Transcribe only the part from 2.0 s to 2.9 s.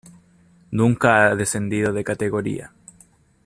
categoría.